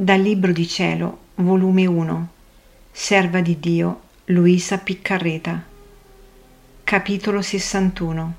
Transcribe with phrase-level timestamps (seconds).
[0.00, 2.28] Dal Libro di Cielo, volume 1,
[2.92, 5.60] Serva di Dio, Luisa Piccarreta.
[6.84, 8.34] Capitolo 61.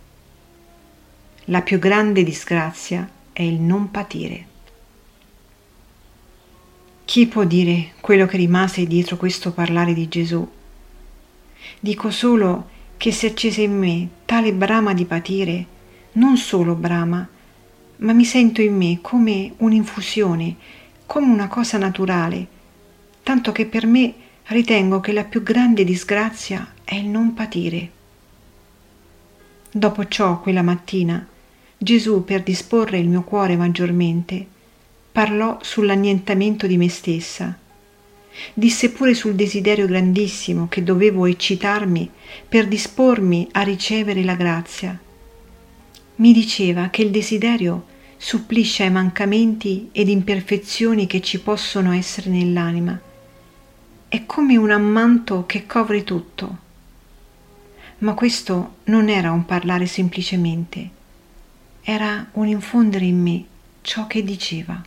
[1.43, 4.45] La più grande disgrazia è il non patire.
[7.03, 10.49] Chi può dire quello che rimase dietro questo parlare di Gesù?
[11.81, 15.65] Dico solo che si accese in me tale brama di patire,
[16.13, 17.27] non solo brama,
[17.97, 20.77] ma mi sento in me come un'infusione
[21.09, 22.45] come una cosa naturale,
[23.23, 24.13] tanto che per me
[24.49, 27.89] ritengo che la più grande disgrazia è il non patire.
[29.71, 31.25] Dopo ciò, quella mattina,
[31.75, 34.45] Gesù, per disporre il mio cuore maggiormente,
[35.11, 37.57] parlò sull'annientamento di me stessa.
[38.53, 42.07] Disse pure sul desiderio grandissimo che dovevo eccitarmi
[42.47, 44.95] per dispormi a ricevere la grazia.
[46.17, 52.99] Mi diceva che il desiderio supplisce ai mancamenti ed imperfezioni che ci possono essere nell'anima.
[54.09, 56.57] È come un ammanto che copre tutto.
[57.99, 60.89] Ma questo non era un parlare semplicemente,
[61.81, 63.45] era un infondere in me
[63.79, 64.83] ciò che diceva.